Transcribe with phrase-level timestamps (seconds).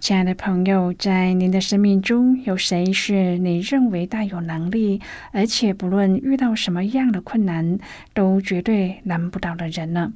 [0.00, 4.98] 亲爱的朋友，在您的生命中有谁是你认为大有能力，
[5.30, 7.78] 而且不论遇到什么样的困难
[8.14, 10.14] 都绝对难不倒的人呢？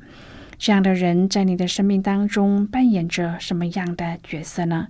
[0.57, 4.89] 这样的人在你的生命当中扮演着什么样的角色呢？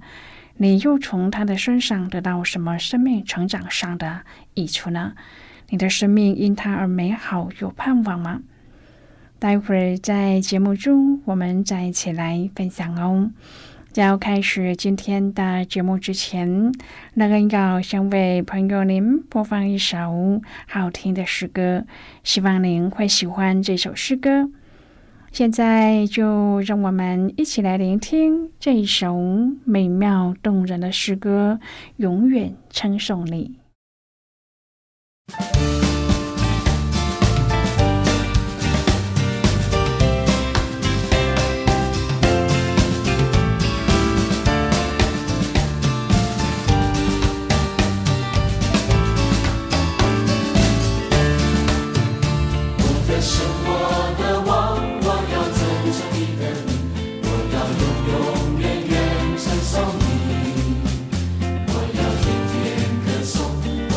[0.59, 4.21] 你又从他的身上得到什么生命成长上的
[4.55, 5.15] 益处呢？
[5.71, 8.43] 你的生命因他而美好有盼望吗？
[9.41, 13.33] 待会儿在节目中我们再一起来分享哦。
[13.95, 16.73] 在要开始今天的节目之前，
[17.15, 21.85] 那个要先为朋友您播放一首好听的诗歌，
[22.25, 24.51] 希望您会喜欢这首诗歌。
[25.31, 29.17] 现在就让我们一起来聆听这一首
[29.65, 31.61] 美妙动人的诗歌，
[31.99, 33.64] 永远称颂你。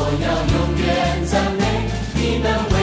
[0.09, 1.63] 我要永远赞美
[2.15, 2.76] 你的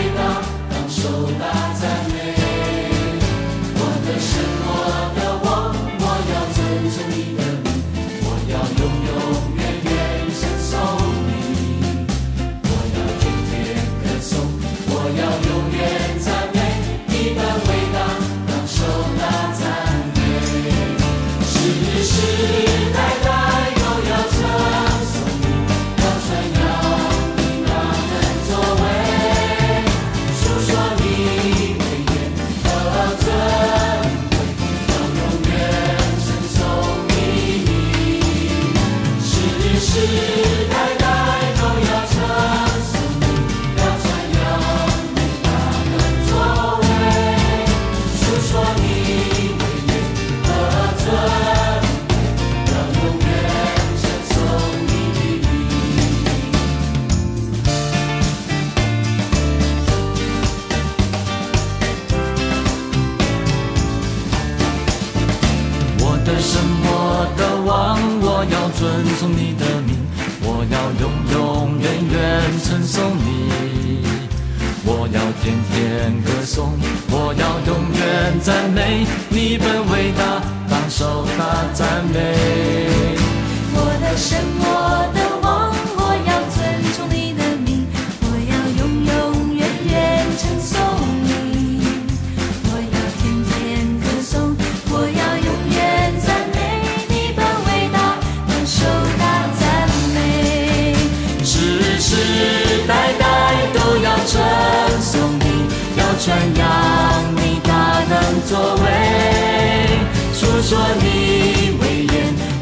[110.74, 112.14] 说你威严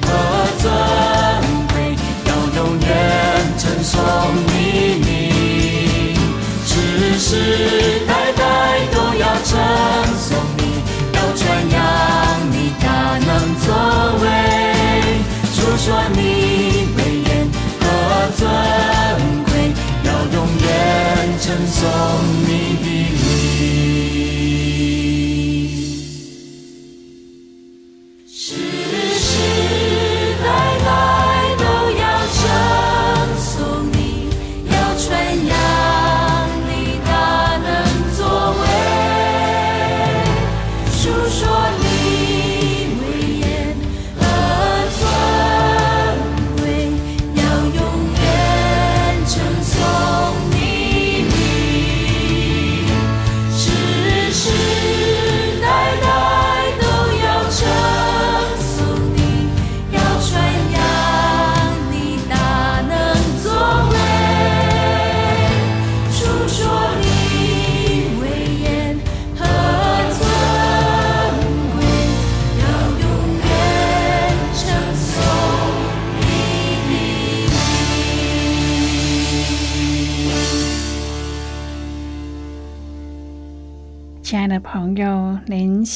[0.03, 0.06] 和
[0.61, 0.64] 尊
[1.73, 1.75] 贵，
[2.26, 2.87] 要永远
[3.56, 3.97] 称颂
[4.49, 4.53] 你，
[6.67, 6.70] 世
[7.19, 7.31] 世
[8.06, 8.43] 代代
[8.93, 9.50] 都要称
[10.19, 10.61] 颂你，
[11.14, 11.81] 要传扬
[12.50, 12.85] 你大
[13.17, 13.31] 能
[13.64, 13.67] 作
[14.20, 14.25] 为。
[15.79, 16.19] 说你
[16.97, 17.31] 威严
[17.81, 17.82] 和
[18.37, 18.41] 尊
[19.47, 19.50] 贵，
[20.05, 20.69] 要永远
[21.41, 21.81] 称颂
[22.47, 22.62] 你。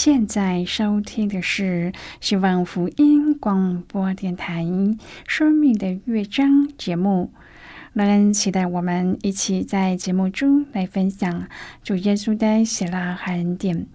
[0.06, 4.62] 现在收听的是希望福音广播电台
[5.26, 7.32] 《生命的乐章》节目。
[7.93, 11.49] 乐恩期待我们一起在节目中来分享
[11.82, 13.88] 主耶稣的喜乐和恩典。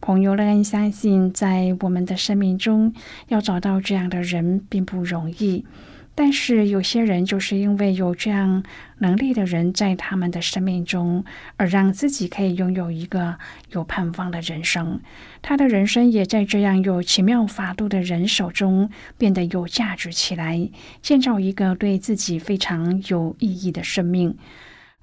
[0.00, 2.94] 朋友，乐恩相信，在我们的生命中
[3.28, 5.66] 要找到这样的人并不容易。
[6.14, 8.62] 但是有些人就是因为有这样
[8.98, 11.24] 能力的人在他们的生命中，
[11.56, 13.38] 而让自己可以拥有一个
[13.70, 15.00] 有盼望的人生。
[15.40, 20.68] 他的人生也在这样有奇妙法度的人手中变得有价值起来，
[21.00, 24.36] 建造一个对自己非常有意义的生命。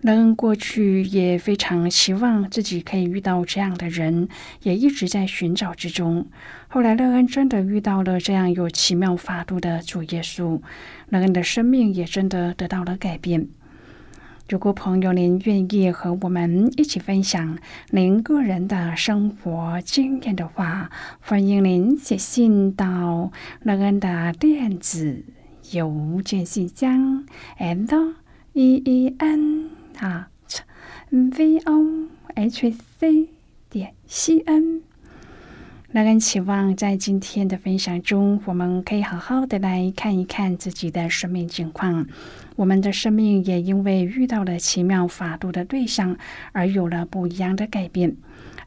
[0.01, 4.29] 乐恩过去也非常希望自己可以遇到这样的人，
[4.63, 6.25] 也一直在寻找之中。
[6.69, 10.61] 后来，乐恩真的遇到了这样有奇妙法度的主耶稣，
[11.09, 13.49] 乐恩的生命也真的得到了改变。
[14.47, 17.59] 如果朋友您愿意和我们一起分享
[17.91, 23.31] 您个人的生活经验的话，欢迎您写信到
[23.63, 25.25] 乐恩的电子
[25.71, 27.25] 邮件信箱
[27.59, 28.13] ：and
[28.53, 29.78] e e n。
[29.99, 30.29] 啊
[31.09, 33.29] ，v o h c
[33.69, 34.81] 点 c n。
[35.91, 42.05] 那人期望在今天的分享中，我们可以好好的来看一看自己的生命情况。
[42.55, 46.15] 我们的生命也因为遇到了奇妙法度的对象，
[46.51, 48.15] 而有了不一样的改变，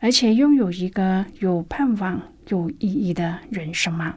[0.00, 4.16] 而且拥有一个有盼望、有意义的人生吗？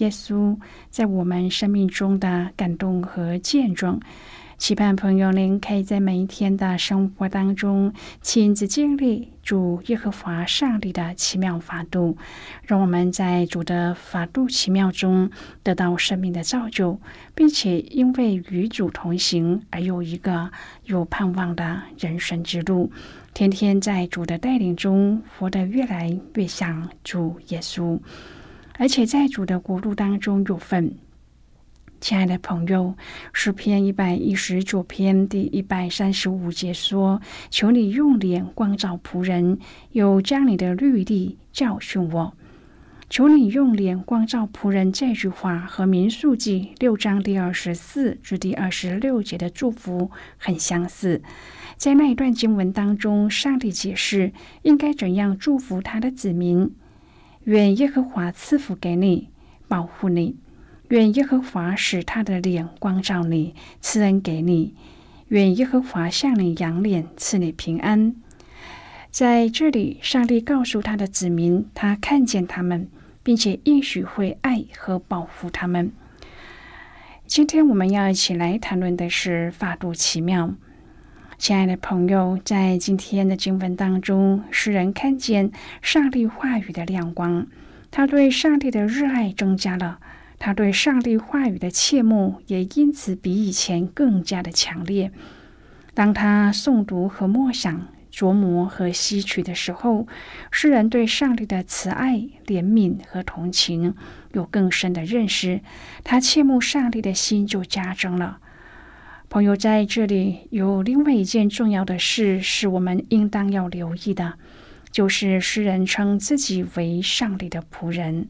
[0.00, 0.56] 耶稣
[0.90, 4.00] 在我们生命中的感动和见证，
[4.56, 7.92] 期盼朋友您可以在每一天的生活当中
[8.22, 12.16] 亲自经历主耶和华上帝的奇妙法度，
[12.62, 15.30] 让我们在主的法度奇妙中
[15.62, 16.98] 得到生命的造就，
[17.34, 20.50] 并且因为与主同行而有一个
[20.84, 22.90] 有盼望的人生之路，
[23.34, 27.98] 天天在主的带领中活得越来越像主耶稣。
[28.80, 30.94] 而且在主的国度当中有份，
[32.00, 32.94] 亲爱的朋友，
[33.30, 37.20] 诗篇一百一十九篇第一百三十五节说
[37.52, 39.58] ：“求你用脸光照仆人，
[39.92, 42.34] 又将你的律例教训我。”
[43.10, 51.20] 求你用脸光照仆人这句话和民数记六章第二十四至第二十六节的祝福很相似。
[51.76, 54.32] 在那一段经文当中，上帝解释
[54.62, 56.72] 应该怎样祝福他的子民。
[57.44, 59.30] 愿耶和华赐福给你，
[59.66, 60.34] 保护你；
[60.88, 64.74] 愿耶和华使他的脸光照你，赐恩给你；
[65.28, 68.14] 愿耶和华向你扬脸，赐你平安。
[69.10, 72.88] 在这里，上帝告诉他的子民，他看见他们，
[73.22, 75.90] 并且应许会爱和保护他们。
[77.26, 80.54] 今天我们要一起来谈论的是法度奇妙。
[81.40, 87.46] 亲爱的朋友，在今天的经文当中，诗人看见上帝话语的亮光，
[87.90, 90.00] 他对上帝的热爱增加了，
[90.38, 95.12] 他对上帝话语的切慕也因此比以前更加的强烈。
[95.94, 100.06] 当他诵读和默想、琢磨和吸取的时候，
[100.50, 102.16] 诗人对上帝的慈爱、
[102.46, 103.94] 怜悯和同情
[104.32, 105.62] 有更深的认识，
[106.04, 108.40] 他切慕上帝的心就加增了。
[109.32, 114.34] 朋友，在这里有另外一件重要的事，是我们应当要留意的，
[114.90, 118.28] 就是诗人称自己为上帝的仆人。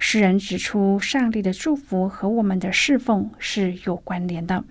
[0.00, 4.64] 诗人指出，上帝的祝福和我们的侍奉是有关联的。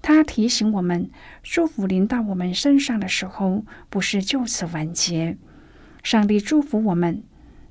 [0.00, 1.10] 他提醒我们，
[1.42, 5.36] 祝福临到我们身上的时候，不是就此完结。
[6.04, 7.24] 上帝祝福我们，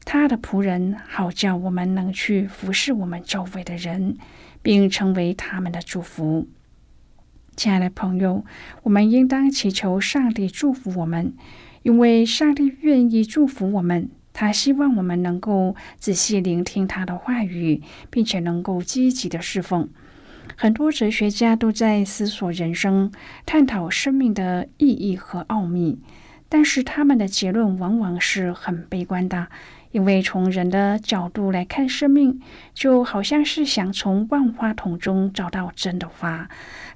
[0.04, 4.18] 他的仆人，好叫我们能去服侍我们周围的人，
[4.62, 6.46] 并成为他们的祝福。
[7.60, 8.46] 亲爱的朋友，
[8.84, 11.34] 我们应当祈求上帝祝福我们，
[11.84, 14.10] 因为上帝愿意祝福我们。
[14.32, 19.90] 他希望我们能够仔细聆听他的话语，并且能够积极的侍奉。
[20.56, 23.12] 很多哲学家都在思索人生，
[23.46, 26.00] 探讨生命的意义和奥秘，
[26.48, 29.50] 但是他们的结论往往是很悲观的。
[29.92, 32.40] 因为从人的角度来看，生命
[32.74, 36.48] 就好像是想从万花筒中找到真的花，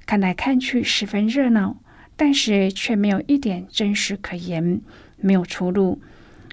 [0.06, 1.76] 看来看去十分热闹，
[2.16, 4.80] 但是却没有一点真实可言，
[5.16, 6.00] 没有出路。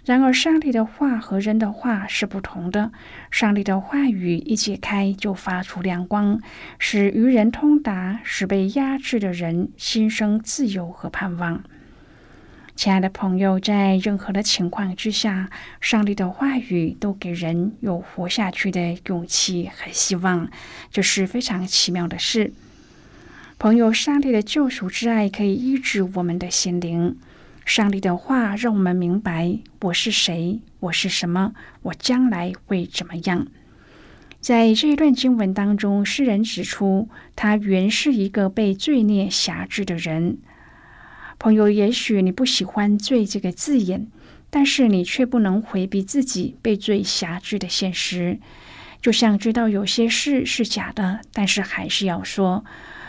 [0.03, 2.91] 然而，上帝的话和人的话是不同的。
[3.29, 6.41] 上帝的话语一解开，就发出亮光，
[6.79, 11.63] 使愚人通达，使被压制的人心生自由和盼望。
[12.81, 20.49] 亲爱的朋友，在任何的情况之下，上帝的话语都给人有活下去的勇气和希望，
[20.89, 22.51] 这是非常奇妙的事。
[23.59, 27.15] 朋友，上帝的救赎之爱可以医治我们的心灵。
[27.65, 33.45] 上帝的话让我们明白我是谁，我是什么，我将来会怎么样。
[34.39, 40.39] 在这一段经文当中，诗人指出，他原是一个被罪孽辖制的人。
[41.43, 44.05] 朋友，也许你不喜欢“罪”这个字眼，
[44.51, 48.37] 但是你却不能回避自己被罪辖制的现实。
[49.01, 52.63] 就像知道有些事是假的，但是还是要说；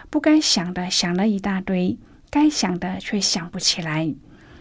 [0.09, 1.99] 不该想的想了一大堆，
[2.31, 4.15] 该想的却想不起来。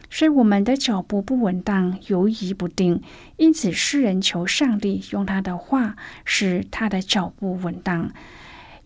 [0.10, 3.02] 所以我们的脚步不稳当，犹疑不定。
[3.38, 8.12] 因此，诗人求上帝用他的话使他的脚步稳当。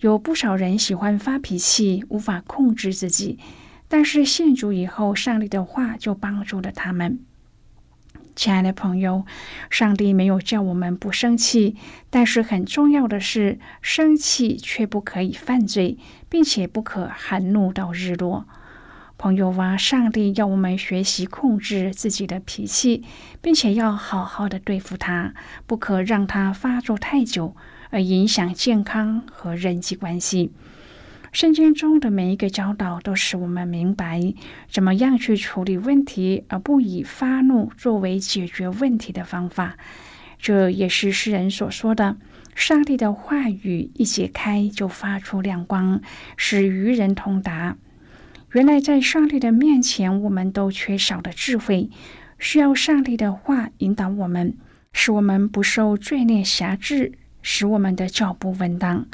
[0.02, 3.40] 有不少人喜欢发脾气，无法控制自己，
[3.98, 7.18] 但是信主以后，上帝的话就帮助了他们。
[8.36, 9.26] 亲爱的朋友，
[9.70, 11.78] 上帝没有叫我们不生气，
[12.10, 15.98] 但是很重要的是，生气却不可以犯罪，
[16.28, 18.46] 并且不可含怒到日落。
[19.18, 23.06] 朋友啊，上帝要我们学习控制自己的脾气，
[23.42, 25.34] 并且要好好的对付他，
[25.66, 27.56] 不可让他发作太久，
[27.92, 30.52] 而影响健康和人际关系。
[31.36, 34.34] 圣经中的每一个教导，都使我们明白
[34.72, 39.76] 怎么样去处理问题，而不以发怒作为解决问题的方法。
[40.40, 42.16] 这也是诗人所说的
[42.56, 46.02] ：“上帝的话语一解开，就发出亮光，
[46.38, 47.76] 使愚人通达。”
[48.54, 51.90] 原来，在上帝的面前，我们都缺少的智慧，
[52.40, 54.56] 需要上帝的话引导我们，
[54.94, 57.12] 使我们不受罪孽辖制，
[57.42, 59.06] 使我们的脚步稳当。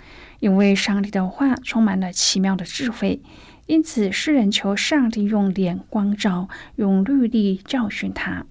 [0.41, 3.21] 因为上帝的话充满了奇妙的智慧，
[3.67, 8.45] 因此诗人求上帝用脸光照，用律例教训他。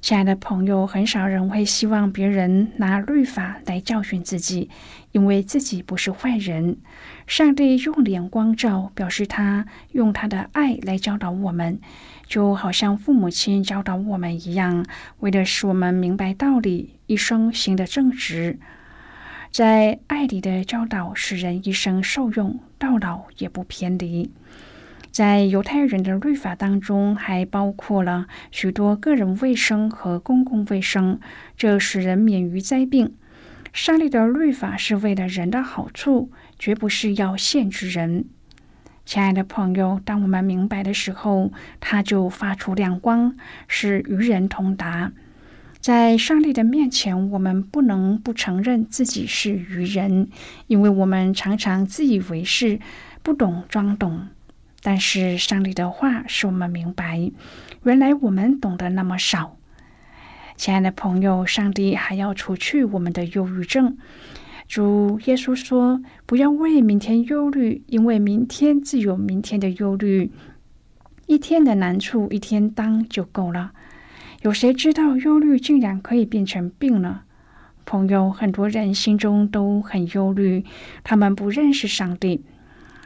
[0.00, 4.70] 亲爱的朋友，很少人会希望别人拿律法来教训自己，
[5.12, 6.78] 因为自己不是坏人。
[7.26, 11.78] 上帝用脸光照，表示他用他的爱来教导我们，
[12.26, 14.84] 就好像父母亲教导我们一样，
[15.20, 18.58] 为的使我们明白道理，一生行得正直。
[19.54, 24.32] 在爱里的教导，使人一生受用，到老也不偏离。
[25.12, 31.20] 在犹太人的律法当中，还包括了许多个人卫生和公共卫生，
[31.56, 33.14] 这使人免于灾病。
[33.72, 38.24] 上帝的律法是为了人的好处，绝不是要限制人。
[39.06, 43.36] 亲爱的朋友，当我们明白的时候，它就发出亮光，
[43.68, 45.12] 使愚人通达。
[45.84, 50.30] 在上帝的面前，我们不能不承认自己是愚人，
[50.66, 52.80] 因为我们常常自以为是，
[53.22, 54.28] 不懂装懂。
[54.80, 57.30] 但是上帝的话使我们明白，
[57.82, 59.58] 原来我们懂得那么少。
[60.56, 63.98] 亲爱的朋友，上帝还要除去我们的忧郁症。
[64.66, 70.32] 主耶稣说：“不要为明天忧虑，因为明天自有明天的忧虑。
[71.26, 73.72] 一天的难处一天当就够了。
[74.44, 77.22] 有谁知道忧虑竟然可以变成病呢？”
[77.86, 80.66] 朋友，很多人心中都很忧虑，
[81.02, 82.44] 他们不认识上帝。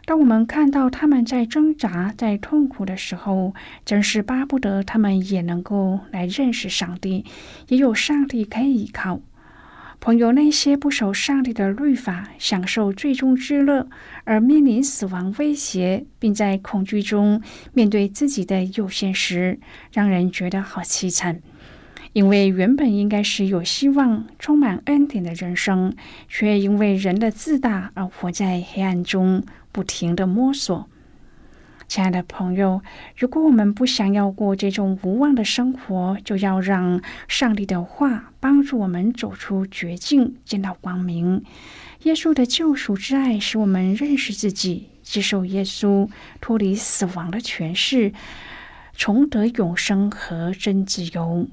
[0.04, 3.54] 当我们看到他们在挣扎、在痛苦的时候，
[3.84, 7.24] 真是巴不得他们也能够来认识上帝，
[7.68, 9.20] 也有上帝可以依靠。
[10.00, 13.88] 朋友，那些不守上帝的律法、享受最终之乐，
[14.24, 19.58] 而面临死亡威胁，并在恐惧中面对自己的有限时，
[19.92, 21.40] 让人觉得好凄惨。
[22.12, 25.94] 因为原本应该是有希望、充满恩典的人生，
[26.28, 29.42] 却因为人的自大而活在黑暗中。
[29.70, 30.88] 不停的摸索，
[31.88, 32.82] 亲爱的朋友，
[33.16, 41.42] 如果我们不想要过这种无望的生活，就要让上帝的话帮助我们走出绝境，见到光明。
[42.02, 46.10] 耶稣的救赎之爱使我们认识自己，接受耶稣，
[46.42, 48.12] 脱离死亡的权势，
[48.94, 51.48] 重得永生和真自由。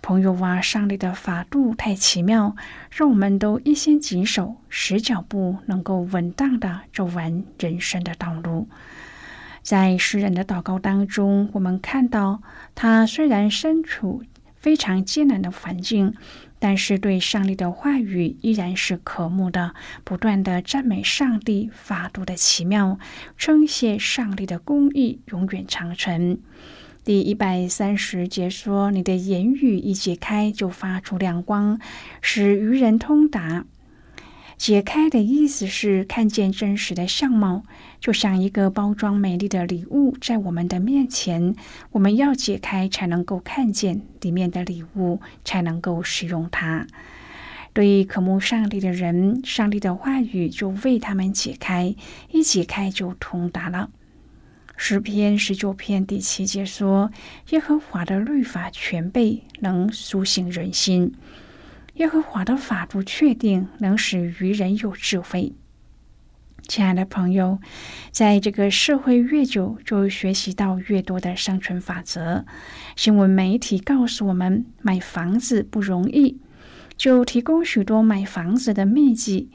[0.00, 2.54] 朋友啊，上帝的法度太奇妙，
[2.92, 8.68] 让我们都一心谨守，使脚步能够稳当的走完人生的道路。
[9.68, 12.40] 在诗人的祷告当中，我们看到
[12.74, 14.22] 他虽然身处
[14.56, 16.14] 非常艰难的环境，
[16.58, 22.98] 但是对上帝的话语依然是渴慕的，不断的赞美上帝法度的奇妙，
[23.36, 26.38] 称谢上帝的公义永远长存。
[27.04, 31.78] 第一百三十节说：“你的言语一解开，就发出亮光，
[32.22, 33.66] 使愚人通达。”
[34.58, 37.62] 解开的意思是看见真实的相貌，
[38.00, 41.54] 就像一个包装美丽的礼物在我们的面前，
[41.92, 46.88] 我们要解开才能够看见里面的礼物，才能够使用它。
[47.72, 51.94] 对渴慕上帝的人，上帝的话语就为他们解开，
[52.32, 53.90] 一解开就通达了。
[54.76, 57.12] 诗篇十九篇第七节说
[57.50, 61.14] ：“耶和华的律法全备，能苏醒人心。”
[61.98, 65.52] 耶和华的法度确定，能使愚人有智慧。
[66.68, 67.58] 亲爱的朋友，
[68.12, 72.46] 在这个社会越久，就学习到越多的生存法则。
[72.94, 76.38] 新闻媒体告诉我们，买房子不容易，
[76.96, 79.50] 就提供许多买房子的秘籍。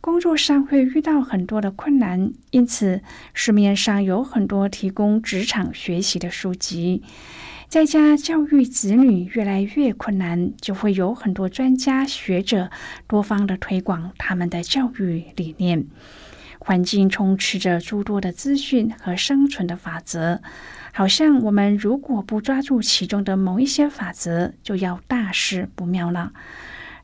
[0.00, 3.02] 工作上会遇到很多的困难，因此
[3.34, 7.02] 市面上有很多提供职场学习的书籍。
[7.72, 12.70] 在家教育子女越来越困难，就会有很多专家学者
[13.06, 15.86] 多方的推广他们的教育理念。
[16.58, 20.42] 环境充斥着诸多的资讯和生存的法则，
[20.92, 26.34] 好像我们如果不抓住其中的某一些法则，就要大事不妙了。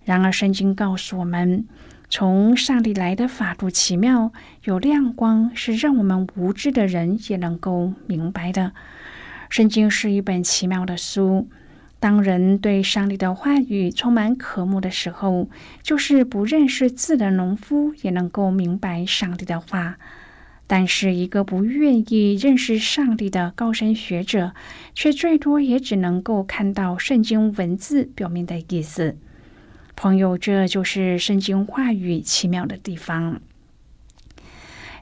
[0.04, 1.66] 然而，圣经告诉我们，
[2.10, 8.74] 从上帝来的法度奇妙，有亮光，是让我们无知的人也能够明白的。
[9.48, 11.48] 圣经是一本奇妙的书。
[12.00, 15.48] 当人对上帝的话语充满渴慕的时候，
[15.82, 19.98] 就是不认识字的农夫也能够明白上帝的话。
[20.68, 24.52] 但是，一个不愿意认识上帝的高深学者，
[24.94, 29.16] 却最多也只能够看到圣经文字表面的意思。
[29.96, 33.40] 朋友，这就是圣经话语奇妙的地方。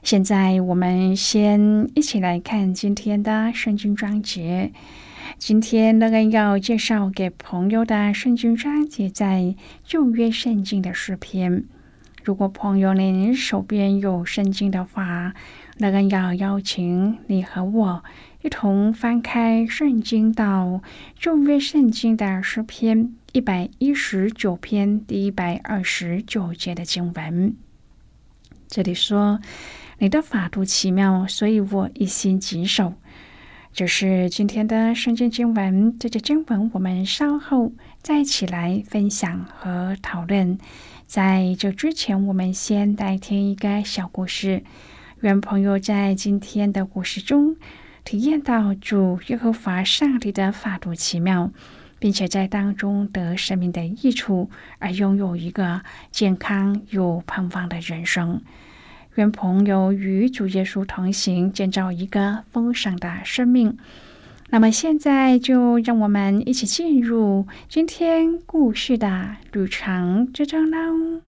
[0.07, 4.71] 现在我们先一起来看今天的圣经章节。
[5.37, 11.65] 今天乐恩要介绍给朋友的圣经章节在旧约圣经的诗篇。
[12.23, 15.33] 如果朋友您手边有圣经的话，
[15.77, 18.03] 乐恩要邀请你和我
[18.43, 20.81] 一同翻开圣经到
[21.19, 27.53] 旧约圣经的诗篇一百一十九篇第一百二十九节的经文。
[28.69, 29.41] 这里说。
[29.99, 32.93] 你的法度奇妙，所以我一心谨守。
[33.73, 35.97] 这是今天的圣经经文。
[35.97, 40.59] 这节经文我们稍后再起来分享和讨论。
[41.07, 44.63] 在这之前，我们先来听一个小故事。
[45.21, 47.55] 愿朋友在今天的故事中
[48.03, 51.51] 体验到主耶和华上帝的法度奇妙，
[51.97, 55.81] 并且在当中得生命的益处，而拥有一个
[56.11, 58.43] 健康又盼望的人生。
[59.17, 63.75] 愿朋友与主耶稣同行，建造一个丰盛的生命。
[64.49, 71.21] 那么，现在就让我们一起进入今天故事的旅程之中喽。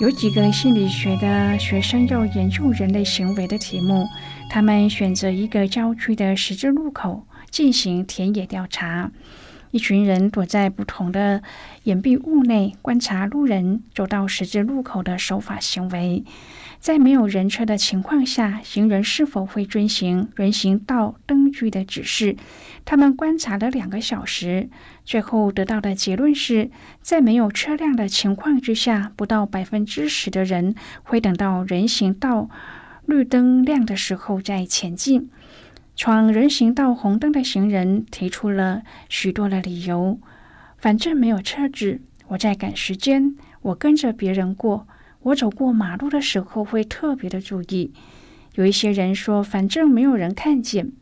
[0.00, 4.06] 有几个心理学的学生要研究人类行为的题目，
[4.50, 9.10] 他们选择一个郊区的十字路口进行田野调查。
[9.70, 11.42] 一群人躲在不同的
[11.82, 16.24] 掩蔽物内，观察路人走到十字路口的守法行为。
[16.80, 22.36] 在没有人车的情况下，行人是否会遵行人行道灯具的指示？
[22.84, 24.70] 他们观察了两个小时，
[25.04, 26.70] 最后得到的结论是：
[27.02, 32.48] 在没有车辆的情况之下，不到百分之十的人会等到人行道
[33.04, 35.28] 绿灯亮的时候再前进。
[35.98, 40.20] 闯人行道红灯的行人提出了许多的理由，
[40.76, 44.86] 反正没有车子，我在赶时间，我跟着别人过，
[45.22, 47.92] 我走过马路的时候会特别的注意。
[48.54, 50.92] 有一些人说，反正没有人看见。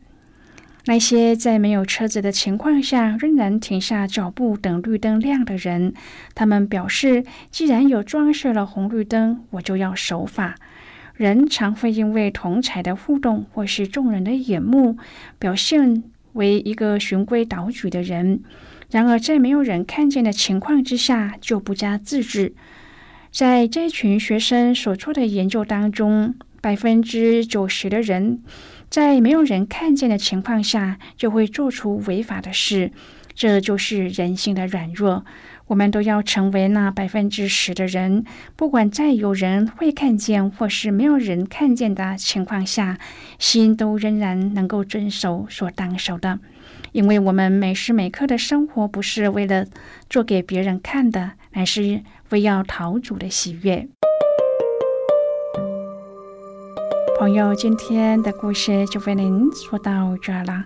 [0.85, 5.93] 那些在没有车子的情况下仍然停下脚步等绿灯亮的人，
[6.33, 10.55] 他们表示，既然有装饰了红绿灯，我就要守法。
[11.17, 14.97] 人常会因为同才的互动，或是众人的眼目，
[15.39, 16.03] 表现
[16.33, 18.41] 为一个循规蹈矩的人。
[18.91, 22.53] 然而，在没有人看见的情况之下，就不加自制。
[23.31, 28.43] 在这群学生所做的研究当中，百分之九十的人
[28.89, 32.91] 在没有人看见的情况下，就会做出违法的事。
[33.33, 35.25] 这就是人性的软弱。
[35.67, 38.23] 我们都要成为那百分之十的人，
[38.55, 42.97] 不管在有人会看见或是没有人看见的情况下，
[43.37, 46.39] 心都仍然能够遵守所当守的。
[46.93, 49.65] 因为我们每时每刻的生活不是为了
[50.09, 53.87] 做给别人看的，而是为要讨主的喜悦。
[57.19, 60.65] 朋友，今天的故事就为您说到这了。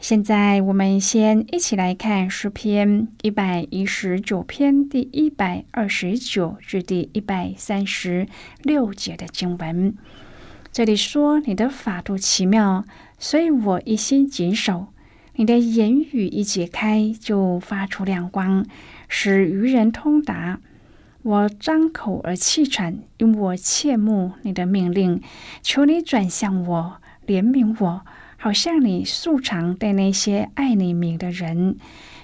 [0.00, 8.26] 现在，我们先一起来看诗篇一百一十九篇第一百二十九至第一百三十
[8.62, 9.94] 六节的经文。
[10.72, 12.86] 这里说：“你的法度奇妙，
[13.18, 14.86] 所以我一心谨守。
[15.34, 18.64] 你的言语一解开，就发出亮光，
[19.06, 20.60] 使愚人通达。
[21.22, 25.20] 我张口而气喘，因我切慕你的命令。
[25.60, 28.00] 求你转向我，怜悯我。”
[28.42, 31.76] 好像你素常对那些爱你名的人，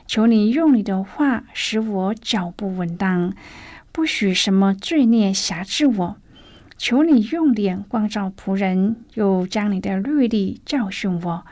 [0.06, 3.34] 求你用你的话使我脚步稳当，
[3.92, 6.16] 不许什么罪孽辖制我。
[6.78, 11.44] 求你用脸光照仆人，又将你的律例教训我。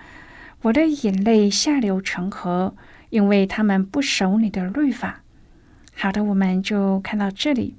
[0.62, 2.74] 我的眼泪下流成河，
[3.10, 5.20] 因为他们不守你的律法。
[5.94, 7.74] 好的，我们就看到这里，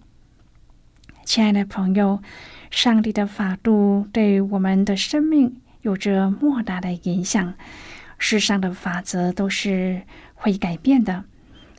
[1.24, 2.22] 亲爱的朋友，
[2.70, 5.56] 上帝的法度对我们的生命。
[5.86, 7.54] 有着莫大的影响。
[8.18, 10.02] 世上的法则都是
[10.34, 11.26] 会改变的，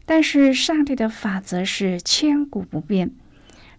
[0.04, 3.10] 但是上帝的法则是千古不变。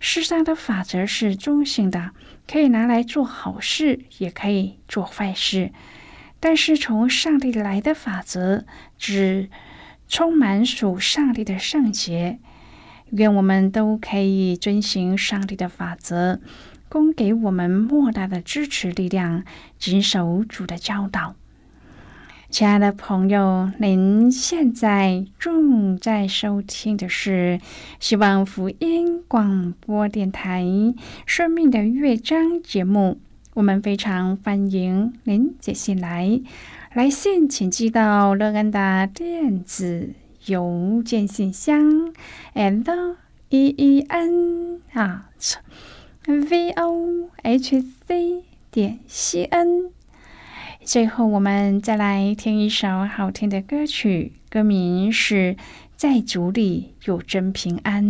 [0.02, 2.12] 世上的法则是中性的，
[2.46, 5.72] 可以拿来做好事，也可以做坏事。
[6.42, 8.66] 但是从上帝来的法则，
[8.98, 9.50] 只
[10.10, 12.40] 充满属上帝的圣洁。
[13.12, 16.42] 愿我们都可以遵循上帝的法则。
[16.90, 19.44] 供给我们莫大的支持力量，
[19.78, 21.36] 谨守主的教导。
[22.50, 27.60] 亲爱的朋友，您现在正在收听的是
[28.00, 30.64] 希望福音广播电台
[31.26, 33.20] 《生命的乐章》节目。
[33.54, 36.40] 我们非常欢迎您写信来，
[36.94, 40.12] 来信请寄到乐安的电子
[40.46, 42.14] 邮件信箱
[42.54, 43.16] ，and
[43.50, 45.30] e e n 啊。
[46.28, 49.92] V o h c 点 c n。
[50.84, 55.56] 最后，我们再来听一首好听的歌曲，歌名是
[55.96, 58.04] 《在主里有真平安》。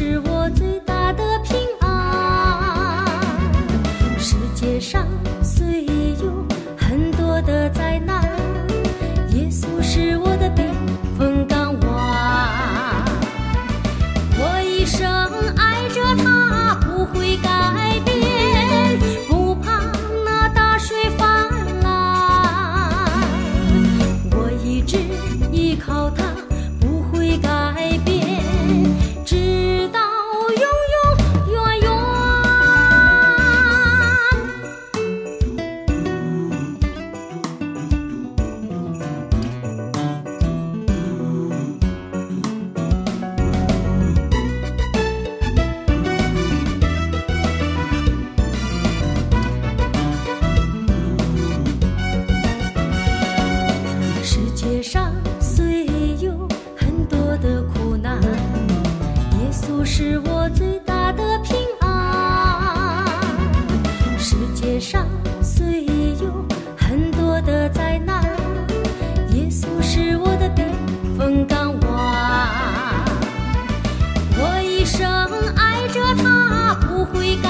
[0.00, 0.39] 是我
[74.80, 75.06] 一生
[75.56, 77.49] 爱着他不会改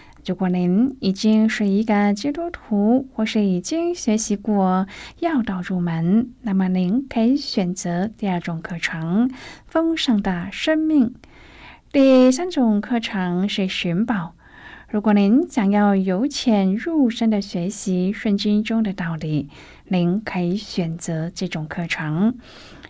[0.25, 4.85] 如果您已经是一个基督徒，或是已经学习过
[5.19, 9.29] 要道入门，那么您可以选择第二种课程
[9.65, 11.07] 《丰盛的生命》。
[11.91, 14.35] 第三种课程是寻宝。
[14.89, 19.49] 如果您想要由浅入深的学习圣经中的道理，
[19.87, 22.37] 您可以选择这种课程。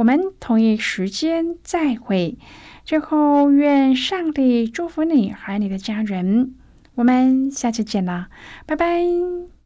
[0.00, 2.38] 我们同一时间再会。
[2.86, 6.54] 最后，愿上帝祝福你和你的家人。
[6.94, 8.30] 我们下期见啦，
[8.64, 9.59] 拜拜。